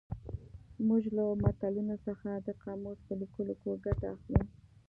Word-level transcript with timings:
موږ 0.87 1.03
له 1.15 1.25
متلونو 1.43 1.95
څخه 2.07 2.29
د 2.47 2.47
قاموس 2.63 2.99
په 3.07 3.13
لیکلو 3.21 3.53
کې 3.61 3.71
ګټه 3.85 4.07
اخلو 4.15 4.41